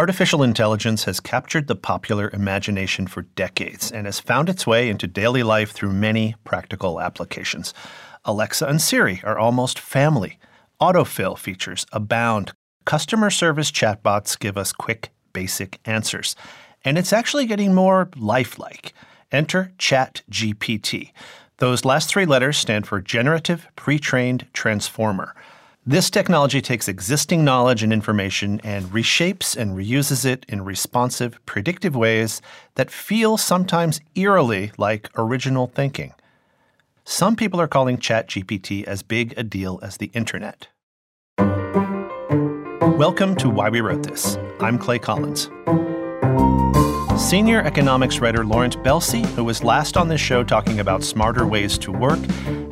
Artificial 0.00 0.42
intelligence 0.42 1.04
has 1.04 1.20
captured 1.20 1.66
the 1.66 1.76
popular 1.76 2.30
imagination 2.32 3.06
for 3.06 3.20
decades 3.20 3.92
and 3.92 4.06
has 4.06 4.18
found 4.18 4.48
its 4.48 4.66
way 4.66 4.88
into 4.88 5.06
daily 5.06 5.42
life 5.42 5.72
through 5.72 5.92
many 5.92 6.36
practical 6.42 7.02
applications. 7.02 7.74
Alexa 8.24 8.64
and 8.64 8.80
Siri 8.80 9.20
are 9.24 9.38
almost 9.38 9.78
family. 9.78 10.38
Autofill 10.80 11.36
features 11.36 11.84
abound. 11.92 12.52
Customer 12.86 13.28
service 13.28 13.70
chatbots 13.70 14.38
give 14.38 14.56
us 14.56 14.72
quick, 14.72 15.10
basic 15.34 15.78
answers. 15.84 16.34
And 16.82 16.96
it's 16.96 17.12
actually 17.12 17.44
getting 17.44 17.74
more 17.74 18.08
lifelike. 18.16 18.94
Enter 19.30 19.70
ChatGPT. 19.76 21.12
Those 21.58 21.84
last 21.84 22.08
three 22.08 22.24
letters 22.24 22.56
stand 22.56 22.86
for 22.86 23.02
Generative 23.02 23.68
Pre 23.76 23.98
Trained 23.98 24.46
Transformer. 24.54 25.34
This 25.90 26.08
technology 26.08 26.60
takes 26.60 26.86
existing 26.86 27.44
knowledge 27.44 27.82
and 27.82 27.92
information 27.92 28.60
and 28.62 28.84
reshapes 28.92 29.56
and 29.56 29.76
reuses 29.76 30.24
it 30.24 30.46
in 30.48 30.64
responsive, 30.64 31.44
predictive 31.46 31.96
ways 31.96 32.40
that 32.76 32.92
feel 32.92 33.36
sometimes 33.36 34.00
eerily 34.14 34.70
like 34.78 35.10
original 35.16 35.66
thinking. 35.66 36.14
Some 37.04 37.34
people 37.34 37.60
are 37.60 37.66
calling 37.66 37.98
ChatGPT 37.98 38.84
as 38.84 39.02
big 39.02 39.34
a 39.36 39.42
deal 39.42 39.80
as 39.82 39.96
the 39.96 40.12
internet. 40.14 40.68
Welcome 42.96 43.34
to 43.38 43.50
Why 43.50 43.68
We 43.68 43.80
Wrote 43.80 44.04
This. 44.04 44.38
I'm 44.60 44.78
Clay 44.78 45.00
Collins. 45.00 45.50
Senior 47.20 47.60
economics 47.60 48.18
writer 48.18 48.44
Laurent 48.44 48.82
Belsie, 48.82 49.24
who 49.36 49.44
was 49.44 49.62
last 49.62 49.96
on 49.96 50.08
this 50.08 50.20
show 50.20 50.42
talking 50.42 50.80
about 50.80 51.04
smarter 51.04 51.46
ways 51.46 51.78
to 51.78 51.92
work, 51.92 52.18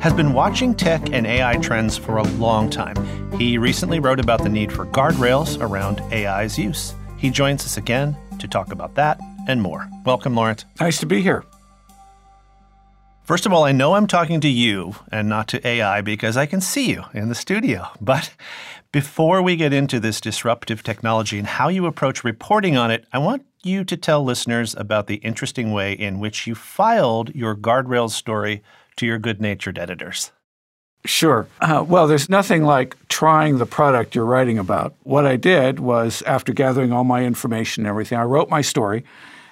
has 0.01 0.11
been 0.11 0.33
watching 0.33 0.75
tech 0.75 1.13
and 1.13 1.25
AI 1.25 1.55
trends 1.57 1.95
for 1.95 2.17
a 2.17 2.23
long 2.23 2.69
time. 2.69 2.97
He 3.37 3.57
recently 3.57 3.99
wrote 3.99 4.19
about 4.19 4.43
the 4.43 4.49
need 4.49 4.73
for 4.73 4.85
guardrails 4.87 5.61
around 5.61 6.01
AI's 6.11 6.57
use. 6.57 6.93
He 7.17 7.29
joins 7.29 7.63
us 7.63 7.77
again 7.77 8.17
to 8.39 8.47
talk 8.49 8.73
about 8.73 8.95
that 8.95 9.17
and 9.47 9.61
more. 9.61 9.87
Welcome, 10.03 10.35
Laurent. 10.35 10.65
Nice 10.81 10.99
to 10.99 11.05
be 11.05 11.21
here. 11.21 11.45
First 13.23 13.45
of 13.45 13.53
all, 13.53 13.63
I 13.63 13.71
know 13.71 13.93
I'm 13.93 14.07
talking 14.07 14.41
to 14.41 14.49
you 14.49 14.95
and 15.11 15.29
not 15.29 15.47
to 15.49 15.65
AI 15.65 16.01
because 16.01 16.35
I 16.35 16.47
can 16.47 16.59
see 16.59 16.89
you 16.89 17.05
in 17.13 17.29
the 17.29 17.35
studio. 17.35 17.87
But 18.01 18.33
before 18.91 19.41
we 19.41 19.55
get 19.55 19.73
into 19.73 19.99
this 19.99 20.19
disruptive 20.19 20.81
technology 20.81 21.37
and 21.37 21.47
how 21.47 21.69
you 21.69 21.85
approach 21.85 22.23
reporting 22.23 22.75
on 22.75 22.89
it, 22.89 23.05
I 23.13 23.19
want 23.19 23.45
you 23.63 23.83
to 23.83 23.97
tell 23.97 24.23
listeners 24.23 24.73
about 24.75 25.07
the 25.07 25.15
interesting 25.15 25.71
way 25.71 25.93
in 25.93 26.19
which 26.19 26.47
you 26.47 26.55
filed 26.55 27.33
your 27.35 27.55
guardrails 27.55 28.11
story 28.11 28.63
to 28.95 29.05
your 29.05 29.19
good 29.19 29.41
natured 29.41 29.77
editors. 29.77 30.31
Sure. 31.05 31.47
Uh, 31.61 31.85
well, 31.87 32.07
there's 32.07 32.29
nothing 32.29 32.63
like 32.63 32.95
trying 33.07 33.57
the 33.57 33.65
product 33.65 34.15
you're 34.15 34.25
writing 34.25 34.57
about. 34.57 34.95
What 35.03 35.25
I 35.25 35.37
did 35.37 35.79
was, 35.79 36.21
after 36.23 36.51
gathering 36.51 36.91
all 36.91 37.05
my 37.05 37.23
information 37.23 37.83
and 37.83 37.89
everything, 37.89 38.17
I 38.17 38.23
wrote 38.23 38.49
my 38.49 38.61
story 38.61 39.05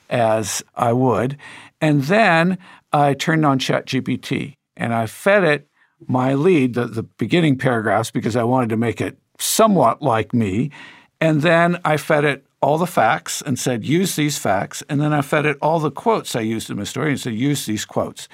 as 0.09 0.63
I 0.75 0.93
would, 0.93 1.37
and 1.79 2.03
then 2.03 2.57
I 2.91 3.13
turned 3.13 3.45
on 3.45 3.59
ChatGPT 3.59 4.55
and 4.75 4.93
I 4.93 5.05
fed 5.05 5.43
it 5.43 5.67
my 6.05 6.33
lead, 6.33 6.75
the, 6.75 6.85
the 6.85 7.03
beginning 7.03 7.57
paragraphs, 7.57 8.11
because 8.11 8.35
I 8.35 8.43
wanted 8.43 8.69
to 8.69 8.77
make 8.77 9.01
it 9.01 9.17
somewhat 9.37 10.01
like 10.01 10.33
me. 10.33 10.71
And 11.19 11.41
then 11.41 11.79
I 11.83 11.97
fed 11.97 12.25
it 12.25 12.45
all 12.61 12.77
the 12.77 12.87
facts 12.87 13.41
and 13.41 13.57
said, 13.57 13.85
use 13.85 14.15
these 14.15 14.37
facts. 14.37 14.83
And 14.89 14.99
then 14.99 15.13
I 15.13 15.21
fed 15.21 15.45
it 15.45 15.57
all 15.61 15.79
the 15.79 15.91
quotes 15.91 16.35
I 16.35 16.41
used 16.41 16.69
in 16.69 16.77
my 16.77 16.83
story 16.83 17.11
and 17.11 17.19
said, 17.19 17.33
use 17.33 17.65
these 17.65 17.85
quotes. 17.85 18.27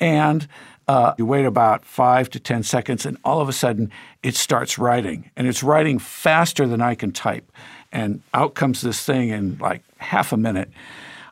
And 0.00 0.48
uh, 0.88 1.14
you 1.16 1.24
wait 1.24 1.44
about 1.44 1.84
five 1.84 2.28
to 2.30 2.40
10 2.40 2.64
seconds, 2.64 3.06
and 3.06 3.16
all 3.24 3.40
of 3.40 3.48
a 3.48 3.52
sudden 3.52 3.90
it 4.22 4.34
starts 4.34 4.78
writing. 4.78 5.30
And 5.36 5.46
it's 5.46 5.62
writing 5.62 5.98
faster 5.98 6.66
than 6.66 6.80
I 6.80 6.94
can 6.94 7.12
type. 7.12 7.50
And 7.92 8.22
out 8.34 8.54
comes 8.54 8.80
this 8.80 9.04
thing 9.04 9.28
in 9.28 9.58
like 9.58 9.82
half 9.98 10.32
a 10.32 10.36
minute. 10.36 10.70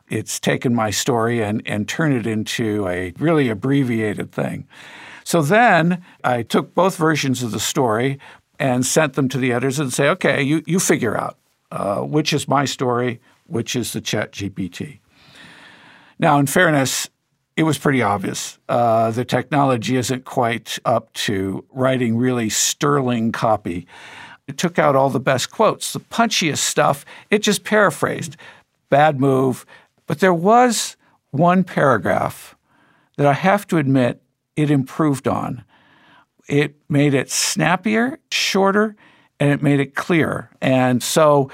It's 0.09 0.39
taken 0.39 0.73
my 0.73 0.89
story 0.89 1.41
and, 1.41 1.61
and 1.65 1.87
turned 1.87 2.13
it 2.15 2.27
into 2.27 2.87
a 2.87 3.13
really 3.17 3.49
abbreviated 3.49 4.31
thing. 4.31 4.67
So 5.23 5.41
then 5.41 6.03
I 6.23 6.43
took 6.43 6.73
both 6.73 6.97
versions 6.97 7.43
of 7.43 7.51
the 7.51 7.59
story 7.59 8.19
and 8.61 8.85
sent 8.85 9.13
them 9.13 9.27
to 9.27 9.39
the 9.39 9.51
editors 9.51 9.79
and 9.79 9.91
say, 9.91 10.07
okay, 10.07 10.43
you, 10.43 10.61
you 10.67 10.79
figure 10.79 11.17
out 11.17 11.35
uh, 11.71 12.01
which 12.01 12.31
is 12.31 12.47
my 12.47 12.63
story, 12.63 13.19
which 13.47 13.75
is 13.75 13.91
the 13.91 14.01
Chat 14.01 14.31
GPT. 14.31 14.99
Now, 16.19 16.37
in 16.37 16.45
fairness, 16.45 17.09
it 17.57 17.63
was 17.63 17.79
pretty 17.79 18.03
obvious. 18.03 18.59
Uh, 18.69 19.09
the 19.09 19.25
technology 19.25 19.97
isn't 19.97 20.25
quite 20.25 20.77
up 20.85 21.11
to 21.13 21.65
writing 21.71 22.17
really 22.17 22.49
sterling 22.49 23.31
copy. 23.31 23.87
It 24.47 24.59
took 24.59 24.77
out 24.77 24.95
all 24.95 25.09
the 25.09 25.19
best 25.19 25.49
quotes, 25.49 25.93
the 25.93 25.99
punchiest 25.99 26.59
stuff. 26.59 27.03
It 27.31 27.39
just 27.39 27.63
paraphrased. 27.63 28.37
Bad 28.89 29.19
move. 29.19 29.65
But 30.05 30.19
there 30.19 30.33
was 30.33 30.97
one 31.31 31.63
paragraph 31.63 32.55
that 33.17 33.25
I 33.25 33.33
have 33.33 33.65
to 33.67 33.77
admit 33.77 34.21
it 34.55 34.69
improved 34.69 35.27
on. 35.27 35.63
It 36.51 36.75
made 36.89 37.13
it 37.13 37.31
snappier, 37.31 38.19
shorter, 38.29 38.97
and 39.39 39.51
it 39.51 39.63
made 39.63 39.79
it 39.79 39.95
clearer. 39.95 40.49
And 40.59 41.01
so 41.01 41.49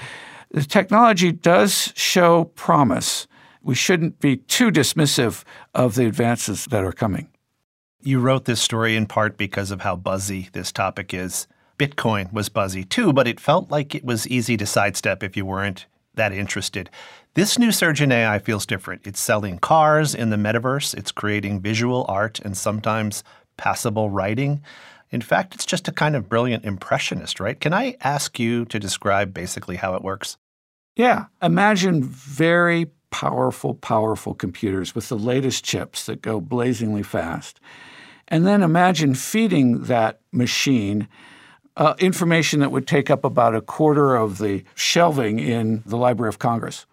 the 0.50 0.64
technology 0.64 1.30
does 1.30 1.92
show 1.94 2.46
promise. 2.56 3.28
We 3.62 3.76
shouldn't 3.76 4.18
be 4.18 4.38
too 4.38 4.72
dismissive 4.72 5.44
of 5.72 5.94
the 5.94 6.06
advances 6.06 6.64
that 6.66 6.82
are 6.82 6.92
coming. 6.92 7.28
You 8.02 8.18
wrote 8.18 8.46
this 8.46 8.60
story 8.60 8.96
in 8.96 9.06
part 9.06 9.36
because 9.36 9.70
of 9.70 9.82
how 9.82 9.94
buzzy 9.94 10.48
this 10.52 10.72
topic 10.72 11.14
is. 11.14 11.46
Bitcoin 11.78 12.32
was 12.32 12.48
buzzy 12.48 12.82
too, 12.82 13.12
but 13.12 13.28
it 13.28 13.38
felt 13.38 13.70
like 13.70 13.94
it 13.94 14.04
was 14.04 14.26
easy 14.26 14.56
to 14.56 14.66
sidestep 14.66 15.22
if 15.22 15.36
you 15.36 15.46
weren't 15.46 15.86
that 16.14 16.32
interested. 16.32 16.90
This 17.34 17.56
new 17.56 17.70
surge 17.70 18.02
in 18.02 18.10
AI 18.10 18.40
feels 18.40 18.66
different. 18.66 19.06
It's 19.06 19.20
selling 19.20 19.58
cars 19.60 20.12
in 20.12 20.30
the 20.30 20.36
metaverse, 20.36 20.92
it's 20.94 21.12
creating 21.12 21.60
visual 21.60 22.04
art 22.08 22.40
and 22.40 22.56
sometimes 22.56 23.22
passable 23.58 24.08
writing. 24.08 24.62
In 25.10 25.20
fact, 25.20 25.54
it's 25.54 25.66
just 25.66 25.88
a 25.88 25.92
kind 25.92 26.16
of 26.16 26.28
brilliant 26.28 26.64
impressionist, 26.64 27.40
right? 27.40 27.60
Can 27.60 27.74
I 27.74 27.96
ask 28.00 28.38
you 28.38 28.64
to 28.66 28.78
describe 28.78 29.34
basically 29.34 29.76
how 29.76 29.94
it 29.94 30.02
works? 30.02 30.38
Yeah. 30.96 31.26
Imagine 31.42 32.02
very 32.02 32.86
powerful, 33.10 33.74
powerful 33.74 34.34
computers 34.34 34.94
with 34.94 35.08
the 35.08 35.18
latest 35.18 35.64
chips 35.64 36.06
that 36.06 36.22
go 36.22 36.40
blazingly 36.40 37.02
fast. 37.02 37.60
And 38.26 38.46
then 38.46 38.62
imagine 38.62 39.14
feeding 39.14 39.84
that 39.84 40.20
machine 40.32 41.08
uh, 41.76 41.94
information 41.98 42.60
that 42.60 42.72
would 42.72 42.86
take 42.86 43.08
up 43.08 43.24
about 43.24 43.54
a 43.54 43.60
quarter 43.60 44.16
of 44.16 44.38
the 44.38 44.64
shelving 44.74 45.38
in 45.38 45.82
the 45.86 45.96
Library 45.96 46.28
of 46.28 46.38
Congress. 46.38 46.84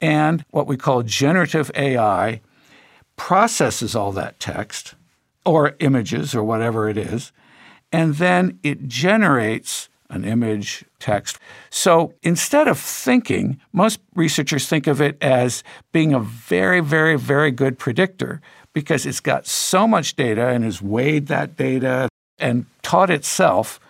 And 0.00 0.44
what 0.50 0.66
we 0.66 0.76
call 0.76 1.02
generative 1.02 1.70
AI 1.74 2.40
processes 3.16 3.94
all 3.94 4.12
that 4.12 4.40
text 4.40 4.94
or 5.44 5.76
images 5.80 6.34
or 6.34 6.42
whatever 6.42 6.88
it 6.88 6.96
is 6.96 7.32
and 7.92 8.14
then 8.14 8.58
it 8.62 8.88
generates 8.88 9.88
an 10.08 10.24
image, 10.24 10.84
text. 10.98 11.38
So 11.70 12.14
instead 12.22 12.68
of 12.68 12.78
thinking, 12.78 13.60
most 13.72 14.00
researchers 14.14 14.68
think 14.68 14.86
of 14.86 15.00
it 15.00 15.16
as 15.22 15.62
being 15.90 16.12
a 16.12 16.20
very, 16.20 16.80
very, 16.80 17.18
very 17.18 17.50
good 17.50 17.78
predictor 17.78 18.40
because 18.74 19.06
it's 19.06 19.20
got 19.20 19.46
so 19.46 19.86
much 19.86 20.16
data 20.16 20.48
and 20.48 20.64
has 20.64 20.82
weighed 20.82 21.28
that 21.28 21.56
data 21.56 22.08
and 22.38 22.66
taught 22.82 23.10
itself 23.10 23.80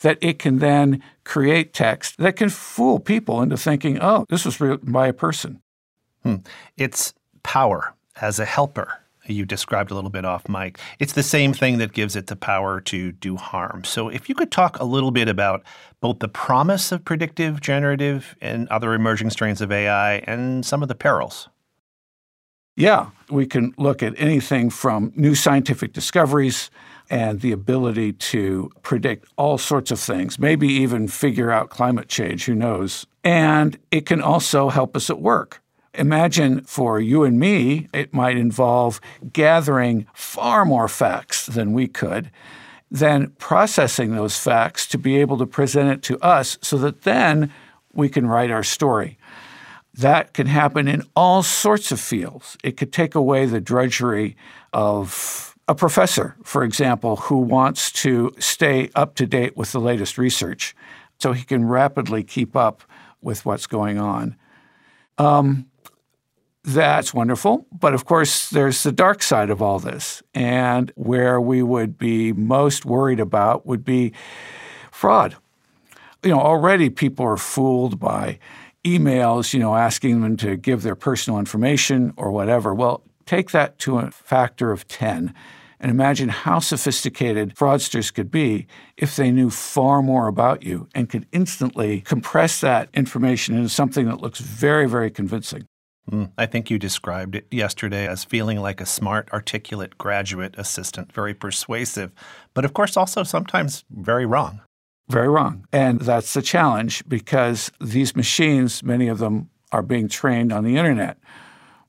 that 0.00 0.18
it 0.20 0.38
can 0.38 0.58
then 0.58 1.02
create 1.24 1.72
text 1.72 2.16
that 2.18 2.36
can 2.36 2.48
fool 2.48 2.98
people 2.98 3.42
into 3.42 3.56
thinking, 3.56 3.98
oh, 4.00 4.24
this 4.28 4.44
was 4.44 4.60
written 4.60 4.92
by 4.92 5.08
a 5.08 5.12
person. 5.12 5.60
Hmm. 6.22 6.36
It's 6.76 7.14
power 7.42 7.94
as 8.20 8.38
a 8.38 8.44
helper 8.44 9.00
you 9.26 9.44
described 9.44 9.90
a 9.90 9.94
little 9.94 10.10
bit 10.10 10.24
off 10.24 10.48
mic. 10.48 10.78
It's 10.98 11.12
the 11.12 11.22
same 11.22 11.52
thing 11.52 11.78
that 11.78 11.92
gives 11.92 12.16
it 12.16 12.26
the 12.26 12.36
power 12.36 12.80
to 12.82 13.12
do 13.12 13.36
harm. 13.36 13.84
So, 13.84 14.08
if 14.08 14.28
you 14.28 14.34
could 14.34 14.50
talk 14.50 14.78
a 14.78 14.84
little 14.84 15.10
bit 15.10 15.28
about 15.28 15.62
both 16.00 16.18
the 16.18 16.28
promise 16.28 16.92
of 16.92 17.04
predictive, 17.04 17.60
generative, 17.60 18.36
and 18.40 18.68
other 18.68 18.94
emerging 18.94 19.30
strains 19.30 19.60
of 19.60 19.70
AI 19.70 20.16
and 20.26 20.64
some 20.64 20.82
of 20.82 20.88
the 20.88 20.94
perils. 20.94 21.48
Yeah, 22.76 23.10
we 23.28 23.46
can 23.46 23.74
look 23.76 24.02
at 24.02 24.14
anything 24.16 24.70
from 24.70 25.12
new 25.14 25.34
scientific 25.34 25.92
discoveries 25.92 26.70
and 27.10 27.40
the 27.40 27.52
ability 27.52 28.12
to 28.12 28.70
predict 28.82 29.26
all 29.36 29.58
sorts 29.58 29.90
of 29.90 29.98
things, 29.98 30.38
maybe 30.38 30.68
even 30.68 31.08
figure 31.08 31.50
out 31.50 31.68
climate 31.68 32.08
change, 32.08 32.46
who 32.46 32.54
knows. 32.54 33.06
And 33.24 33.78
it 33.90 34.06
can 34.06 34.22
also 34.22 34.70
help 34.70 34.96
us 34.96 35.10
at 35.10 35.20
work. 35.20 35.60
Imagine 35.94 36.62
for 36.62 37.00
you 37.00 37.24
and 37.24 37.38
me, 37.38 37.88
it 37.92 38.14
might 38.14 38.36
involve 38.36 39.00
gathering 39.32 40.06
far 40.14 40.64
more 40.64 40.88
facts 40.88 41.46
than 41.46 41.72
we 41.72 41.88
could, 41.88 42.30
then 42.90 43.28
processing 43.38 44.14
those 44.14 44.38
facts 44.38 44.86
to 44.86 44.98
be 44.98 45.16
able 45.16 45.36
to 45.38 45.46
present 45.46 45.90
it 45.90 46.02
to 46.02 46.18
us 46.20 46.58
so 46.62 46.76
that 46.78 47.02
then 47.02 47.52
we 47.92 48.08
can 48.08 48.26
write 48.26 48.50
our 48.50 48.62
story. 48.62 49.18
That 49.92 50.32
can 50.32 50.46
happen 50.46 50.86
in 50.86 51.02
all 51.16 51.42
sorts 51.42 51.90
of 51.90 52.00
fields. 52.00 52.56
It 52.62 52.76
could 52.76 52.92
take 52.92 53.16
away 53.16 53.46
the 53.46 53.60
drudgery 53.60 54.36
of 54.72 55.56
a 55.66 55.74
professor, 55.74 56.36
for 56.44 56.62
example, 56.62 57.16
who 57.16 57.38
wants 57.38 57.90
to 57.92 58.32
stay 58.38 58.90
up 58.94 59.16
to 59.16 59.26
date 59.26 59.56
with 59.56 59.72
the 59.72 59.80
latest 59.80 60.18
research 60.18 60.74
so 61.18 61.32
he 61.32 61.44
can 61.44 61.66
rapidly 61.66 62.22
keep 62.22 62.56
up 62.56 62.82
with 63.20 63.44
what's 63.44 63.66
going 63.66 63.98
on. 63.98 64.36
Um, 65.18 65.66
that's 66.74 67.14
wonderful. 67.14 67.66
But 67.72 67.94
of 67.94 68.04
course, 68.04 68.50
there's 68.50 68.82
the 68.82 68.92
dark 68.92 69.22
side 69.22 69.50
of 69.50 69.62
all 69.62 69.78
this. 69.78 70.22
And 70.34 70.92
where 70.96 71.40
we 71.40 71.62
would 71.62 71.98
be 71.98 72.32
most 72.32 72.84
worried 72.84 73.20
about 73.20 73.66
would 73.66 73.84
be 73.84 74.12
fraud. 74.90 75.36
You 76.22 76.30
know, 76.30 76.40
already 76.40 76.90
people 76.90 77.24
are 77.26 77.36
fooled 77.36 77.98
by 77.98 78.38
emails, 78.84 79.52
you 79.52 79.60
know, 79.60 79.74
asking 79.74 80.20
them 80.20 80.36
to 80.38 80.56
give 80.56 80.82
their 80.82 80.94
personal 80.96 81.38
information 81.38 82.12
or 82.16 82.30
whatever. 82.30 82.74
Well, 82.74 83.02
take 83.26 83.50
that 83.50 83.78
to 83.80 83.98
a 83.98 84.10
factor 84.10 84.72
of 84.72 84.86
10 84.88 85.34
and 85.80 85.90
imagine 85.90 86.28
how 86.28 86.58
sophisticated 86.58 87.54
fraudsters 87.54 88.12
could 88.12 88.30
be 88.30 88.66
if 88.98 89.16
they 89.16 89.30
knew 89.30 89.48
far 89.48 90.02
more 90.02 90.28
about 90.28 90.62
you 90.62 90.88
and 90.94 91.08
could 91.08 91.26
instantly 91.32 92.02
compress 92.02 92.60
that 92.60 92.90
information 92.92 93.56
into 93.56 93.70
something 93.70 94.06
that 94.06 94.20
looks 94.20 94.40
very, 94.40 94.86
very 94.86 95.10
convincing. 95.10 95.64
Mm, 96.10 96.32
I 96.36 96.46
think 96.46 96.70
you 96.70 96.78
described 96.78 97.36
it 97.36 97.46
yesterday 97.50 98.06
as 98.08 98.24
feeling 98.24 98.58
like 98.60 98.80
a 98.80 98.86
smart, 98.86 99.28
articulate 99.32 99.96
graduate 99.96 100.54
assistant, 100.58 101.12
very 101.12 101.34
persuasive, 101.34 102.10
but 102.52 102.64
of 102.64 102.74
course 102.74 102.96
also 102.96 103.22
sometimes 103.22 103.84
very 103.90 104.26
wrong. 104.26 104.60
Very 105.08 105.28
wrong. 105.28 105.66
And 105.72 106.00
that's 106.00 106.34
the 106.34 106.42
challenge 106.42 107.04
because 107.08 107.70
these 107.80 108.14
machines, 108.14 108.82
many 108.82 109.08
of 109.08 109.18
them 109.18 109.50
are 109.72 109.82
being 109.82 110.08
trained 110.08 110.52
on 110.52 110.64
the 110.64 110.76
internet, 110.76 111.18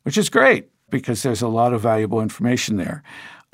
which 0.03 0.18
is 0.18 0.29
great 0.29 0.69
because 0.89 1.24
there's 1.24 1.41
a 1.41 1.47
lot 1.47 1.74
of 1.74 1.81
valuable 1.81 2.21
information 2.21 2.77
there. 2.77 3.03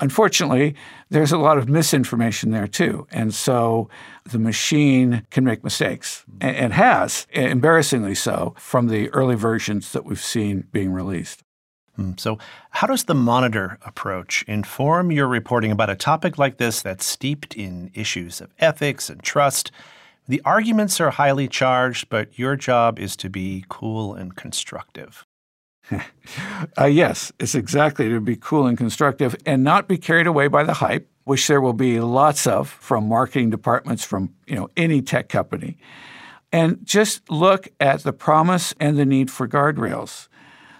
Unfortunately, 0.00 0.76
there's 1.10 1.32
a 1.32 1.38
lot 1.38 1.58
of 1.58 1.68
misinformation 1.68 2.52
there 2.52 2.68
too. 2.68 3.06
And 3.10 3.34
so 3.34 3.88
the 4.24 4.38
machine 4.38 5.26
can 5.30 5.44
make 5.44 5.64
mistakes 5.64 6.24
and 6.40 6.72
has, 6.72 7.26
embarrassingly 7.32 8.14
so, 8.14 8.54
from 8.58 8.88
the 8.88 9.10
early 9.10 9.34
versions 9.34 9.92
that 9.92 10.04
we've 10.04 10.20
seen 10.20 10.68
being 10.70 10.92
released. 10.92 11.42
Hmm. 11.96 12.12
So, 12.16 12.38
how 12.70 12.86
does 12.86 13.04
the 13.04 13.14
monitor 13.14 13.76
approach 13.84 14.44
inform 14.46 15.10
your 15.10 15.26
reporting 15.26 15.72
about 15.72 15.90
a 15.90 15.96
topic 15.96 16.38
like 16.38 16.58
this 16.58 16.80
that's 16.80 17.04
steeped 17.04 17.56
in 17.56 17.90
issues 17.92 18.40
of 18.40 18.54
ethics 18.60 19.10
and 19.10 19.20
trust? 19.20 19.72
The 20.28 20.40
arguments 20.44 21.00
are 21.00 21.10
highly 21.10 21.48
charged, 21.48 22.08
but 22.08 22.38
your 22.38 22.54
job 22.54 23.00
is 23.00 23.16
to 23.16 23.28
be 23.28 23.64
cool 23.68 24.14
and 24.14 24.36
constructive. 24.36 25.26
uh, 26.78 26.84
yes, 26.84 27.32
it's 27.38 27.54
exactly 27.54 28.08
to 28.08 28.20
be 28.20 28.36
cool 28.36 28.66
and 28.66 28.76
constructive 28.76 29.36
and 29.46 29.64
not 29.64 29.88
be 29.88 29.96
carried 29.96 30.26
away 30.26 30.48
by 30.48 30.62
the 30.62 30.74
hype, 30.74 31.08
which 31.24 31.46
there 31.46 31.60
will 31.60 31.72
be 31.72 32.00
lots 32.00 32.46
of 32.46 32.68
from 32.68 33.08
marketing 33.08 33.50
departments 33.50 34.04
from 34.04 34.34
you 34.46 34.54
know 34.54 34.68
any 34.76 35.02
tech 35.02 35.28
company. 35.28 35.78
And 36.52 36.84
just 36.84 37.28
look 37.30 37.68
at 37.78 38.02
the 38.02 38.12
promise 38.12 38.74
and 38.80 38.98
the 38.98 39.04
need 39.04 39.30
for 39.30 39.46
guardrails. 39.46 40.28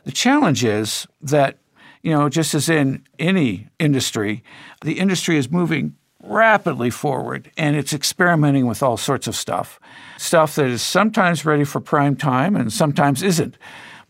The 0.04 0.12
challenge 0.12 0.64
is 0.64 1.06
that, 1.20 1.58
you 2.02 2.10
know, 2.10 2.30
just 2.30 2.54
as 2.54 2.70
in 2.70 3.04
any 3.18 3.68
industry, 3.78 4.42
the 4.82 4.98
industry 4.98 5.36
is 5.36 5.50
moving 5.50 5.94
rapidly 6.22 6.90
forward 6.90 7.50
and 7.56 7.76
it's 7.76 7.92
experimenting 7.92 8.66
with 8.66 8.82
all 8.82 8.96
sorts 8.96 9.26
of 9.26 9.36
stuff. 9.36 9.78
Stuff 10.16 10.54
that 10.54 10.66
is 10.66 10.80
sometimes 10.80 11.44
ready 11.44 11.64
for 11.64 11.80
prime 11.80 12.16
time 12.16 12.56
and 12.56 12.72
sometimes 12.72 13.22
isn't. 13.22 13.58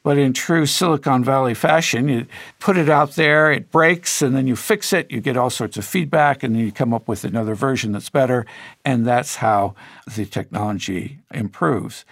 But 0.08 0.16
in 0.16 0.32
true 0.32 0.64
Silicon 0.64 1.22
Valley 1.22 1.52
fashion, 1.52 2.08
you 2.08 2.26
put 2.60 2.78
it 2.78 2.88
out 2.88 3.16
there, 3.16 3.52
it 3.52 3.70
breaks, 3.70 4.22
and 4.22 4.34
then 4.34 4.46
you 4.46 4.56
fix 4.56 4.94
it, 4.94 5.10
you 5.10 5.20
get 5.20 5.36
all 5.36 5.50
sorts 5.50 5.76
of 5.76 5.84
feedback, 5.84 6.42
and 6.42 6.54
then 6.54 6.64
you 6.64 6.72
come 6.72 6.94
up 6.94 7.08
with 7.08 7.24
another 7.24 7.54
version 7.54 7.92
that's 7.92 8.08
better. 8.08 8.46
And 8.86 9.06
that's 9.06 9.36
how 9.36 9.74
the 10.16 10.24
technology 10.24 11.18
improves. 11.30 12.06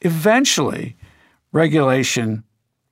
Eventually, 0.00 0.96
regulation 1.52 2.42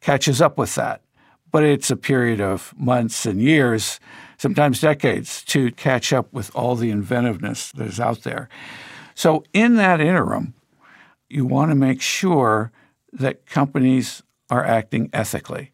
catches 0.01 0.41
up 0.41 0.57
with 0.57 0.77
that. 0.77 1.03
But 1.51 1.65
it's 1.65 1.91
a 1.91 1.97
period 1.97 2.41
of 2.41 2.73
months 2.77 3.27
and 3.27 3.43
years, 3.43 3.99
sometimes 4.39 4.81
decades, 4.81 5.43
to 5.47 5.73
catch 5.73 6.13
up 6.13 6.33
with 6.33 6.55
all 6.55 6.77
the 6.77 6.91
inventiveness 6.91 7.73
that 7.73 7.89
is 7.89 7.99
out 7.99 8.23
there. 8.23 8.49
So, 9.17 9.43
in 9.53 9.75
that 9.79 10.01
interim, 10.01 10.55
you 11.29 11.45
want 11.45 11.73
to 11.73 11.75
make 11.75 12.01
sure 12.01 12.71
that 13.13 13.47
companies 13.47 14.23
are 14.51 14.65
acting 14.65 15.11
ethically. 15.13 15.73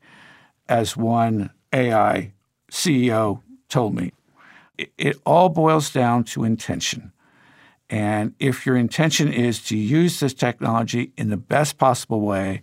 As 0.69 0.96
one 0.96 1.50
AI 1.72 2.32
CEO 2.70 3.43
told 3.69 3.94
me, 3.94 4.12
it, 4.96 5.17
all 5.26 5.49
boils 5.49 5.90
down 5.90 6.25
to 6.25 6.44
intention. 6.44 7.12
And 7.88 8.34
if 8.38 8.64
your 8.64 8.76
intention 8.76 9.32
is 9.32 9.62
to 9.64 9.76
use 9.76 10.20
this 10.20 10.32
technology 10.32 11.12
in 11.17 11.31
the 11.31 11.37
best 11.37 11.76
possible 11.76 12.20
way 12.20 12.62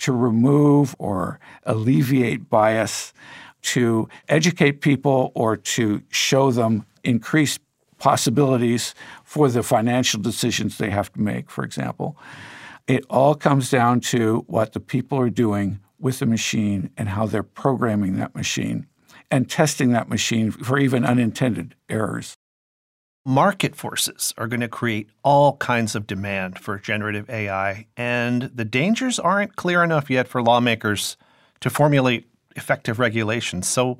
to 0.00 0.12
remove 0.12 0.94
or 0.98 1.40
alleviate 1.64 2.50
bias, 2.50 3.14
to 3.62 4.08
educate 4.28 4.80
people, 4.80 5.32
or 5.34 5.56
to 5.56 6.02
show 6.10 6.52
them 6.52 6.86
increased 7.02 7.60
possibilities 7.98 8.94
for 9.24 9.48
the 9.48 9.62
financial 9.62 10.20
decisions 10.20 10.78
they 10.78 10.90
have 10.90 11.12
to 11.12 11.20
make, 11.20 11.50
for 11.50 11.64
example, 11.64 12.16
it 12.86 13.04
all 13.10 13.34
comes 13.34 13.70
down 13.70 14.00
to 14.00 14.44
what 14.46 14.72
the 14.72 14.80
people 14.80 15.18
are 15.18 15.30
doing 15.30 15.80
with 15.98 16.18
the 16.18 16.26
machine 16.26 16.90
and 16.96 17.08
how 17.08 17.26
they're 17.26 17.42
programming 17.42 18.16
that 18.16 18.34
machine 18.34 18.86
and 19.30 19.50
testing 19.50 19.90
that 19.90 20.08
machine 20.08 20.50
for 20.50 20.78
even 20.78 21.04
unintended 21.04 21.74
errors. 21.88 22.36
Market 23.24 23.74
forces 23.74 24.32
are 24.38 24.46
going 24.46 24.60
to 24.60 24.68
create 24.68 25.08
all 25.24 25.56
kinds 25.56 25.96
of 25.96 26.06
demand 26.06 26.60
for 26.60 26.78
generative 26.78 27.28
AI, 27.28 27.86
and 27.96 28.42
the 28.54 28.64
dangers 28.64 29.18
aren't 29.18 29.56
clear 29.56 29.82
enough 29.82 30.08
yet 30.08 30.28
for 30.28 30.40
lawmakers 30.40 31.16
to 31.58 31.68
formulate 31.68 32.28
effective 32.54 33.00
regulations. 33.00 33.66
So, 33.66 33.98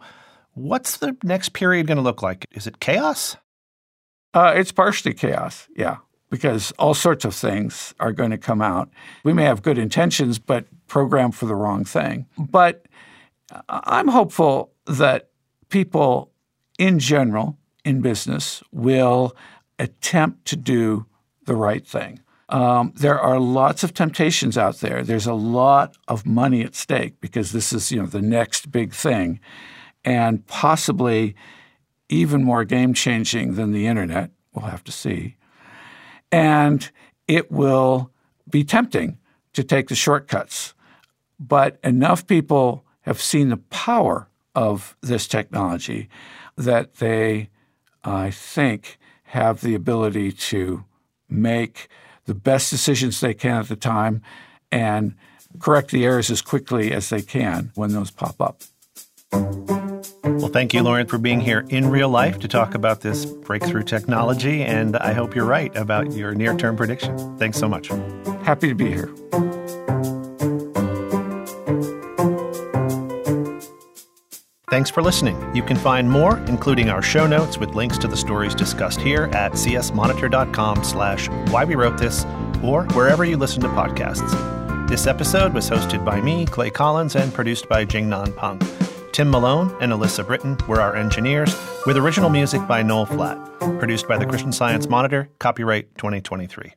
what's 0.54 0.98
the 0.98 1.16
next 1.24 1.54
period 1.54 1.88
going 1.88 1.96
to 1.96 2.02
look 2.02 2.22
like? 2.22 2.46
Is 2.52 2.68
it 2.68 2.78
chaos? 2.78 3.36
Uh, 4.32 4.52
it's 4.54 4.70
partially 4.70 5.12
chaos, 5.12 5.66
yeah 5.74 5.96
because 6.30 6.72
all 6.72 6.94
sorts 6.94 7.24
of 7.24 7.34
things 7.34 7.94
are 8.00 8.12
going 8.12 8.30
to 8.30 8.38
come 8.38 8.60
out. 8.60 8.90
We 9.24 9.32
may 9.32 9.44
have 9.44 9.62
good 9.62 9.78
intentions, 9.78 10.38
but 10.38 10.66
program 10.88 11.32
for 11.32 11.46
the 11.46 11.54
wrong 11.54 11.84
thing. 11.84 12.26
But 12.38 12.86
I'm 13.68 14.08
hopeful 14.08 14.72
that 14.86 15.30
people 15.68 16.32
in 16.78 16.98
general 16.98 17.58
in 17.84 18.00
business 18.00 18.62
will 18.72 19.36
attempt 19.78 20.46
to 20.46 20.56
do 20.56 21.06
the 21.44 21.54
right 21.54 21.86
thing. 21.86 22.20
Um, 22.48 22.92
there 22.96 23.20
are 23.20 23.40
lots 23.40 23.82
of 23.82 23.92
temptations 23.92 24.56
out 24.56 24.78
there. 24.78 25.02
There's 25.02 25.26
a 25.26 25.34
lot 25.34 25.96
of 26.06 26.24
money 26.24 26.62
at 26.62 26.74
stake 26.76 27.20
because 27.20 27.52
this 27.52 27.72
is, 27.72 27.90
you 27.90 28.00
know, 28.00 28.06
the 28.06 28.22
next 28.22 28.70
big 28.70 28.92
thing, 28.92 29.40
and 30.04 30.46
possibly 30.46 31.34
even 32.08 32.44
more 32.44 32.64
game 32.64 32.94
changing 32.94 33.54
than 33.54 33.72
the 33.72 33.86
internet. 33.86 34.30
We'll 34.52 34.66
have 34.66 34.84
to 34.84 34.92
see. 34.92 35.36
And 36.36 36.90
it 37.26 37.50
will 37.50 38.10
be 38.50 38.62
tempting 38.62 39.16
to 39.54 39.64
take 39.64 39.88
the 39.88 39.94
shortcuts. 39.94 40.74
But 41.40 41.78
enough 41.82 42.26
people 42.26 42.84
have 43.02 43.22
seen 43.22 43.48
the 43.48 43.56
power 43.56 44.28
of 44.54 44.96
this 45.00 45.26
technology 45.26 46.10
that 46.56 46.96
they, 46.96 47.48
I 48.04 48.30
think, 48.30 48.98
have 49.24 49.62
the 49.62 49.74
ability 49.74 50.32
to 50.32 50.84
make 51.28 51.88
the 52.26 52.34
best 52.34 52.68
decisions 52.68 53.20
they 53.20 53.32
can 53.32 53.60
at 53.60 53.68
the 53.68 53.76
time 53.76 54.20
and 54.70 55.14
correct 55.58 55.90
the 55.90 56.04
errors 56.04 56.30
as 56.30 56.42
quickly 56.42 56.92
as 56.92 57.08
they 57.08 57.22
can 57.22 57.72
when 57.74 57.92
those 57.92 58.10
pop 58.10 58.40
up. 58.42 58.62
Well, 60.26 60.48
thank 60.48 60.74
you, 60.74 60.82
Laurent, 60.82 61.08
for 61.08 61.18
being 61.18 61.40
here 61.40 61.64
in 61.68 61.88
real 61.88 62.08
life 62.08 62.40
to 62.40 62.48
talk 62.48 62.74
about 62.74 63.00
this 63.00 63.24
breakthrough 63.24 63.84
technology. 63.84 64.62
And 64.62 64.96
I 64.96 65.12
hope 65.12 65.36
you're 65.36 65.46
right 65.46 65.74
about 65.76 66.12
your 66.12 66.34
near 66.34 66.56
term 66.56 66.76
prediction. 66.76 67.38
Thanks 67.38 67.58
so 67.58 67.68
much. 67.68 67.88
Happy 68.42 68.68
to 68.68 68.74
be 68.74 68.88
here. 68.88 69.08
Thanks 74.68 74.90
for 74.90 75.00
listening. 75.00 75.38
You 75.54 75.62
can 75.62 75.76
find 75.76 76.10
more, 76.10 76.38
including 76.48 76.90
our 76.90 77.00
show 77.00 77.26
notes 77.26 77.56
with 77.56 77.74
links 77.74 77.96
to 77.98 78.08
the 78.08 78.16
stories 78.16 78.54
discussed 78.54 79.00
here 79.00 79.30
at 79.32 79.52
csmonitor.com 79.52 80.82
slash 80.82 81.28
why 81.50 81.64
we 81.64 81.76
wrote 81.76 81.98
this 81.98 82.24
or 82.64 82.84
wherever 82.94 83.24
you 83.24 83.36
listen 83.36 83.62
to 83.62 83.68
podcasts. 83.68 84.88
This 84.88 85.06
episode 85.06 85.54
was 85.54 85.70
hosted 85.70 86.04
by 86.04 86.20
me, 86.20 86.46
Clay 86.46 86.70
Collins, 86.70 87.14
and 87.14 87.32
produced 87.32 87.68
by 87.68 87.84
Jingnan 87.86 88.36
Peng. 88.36 88.75
Tim 89.16 89.30
Malone 89.30 89.74
and 89.80 89.92
Alyssa 89.92 90.26
Britton 90.26 90.58
were 90.68 90.78
our 90.78 90.94
engineers, 90.94 91.56
with 91.86 91.96
original 91.96 92.28
music 92.28 92.68
by 92.68 92.82
Noel 92.82 93.06
Flatt. 93.06 93.38
Produced 93.78 94.06
by 94.06 94.18
the 94.18 94.26
Christian 94.26 94.52
Science 94.52 94.90
Monitor, 94.90 95.30
copyright 95.38 95.96
2023. 95.96 96.74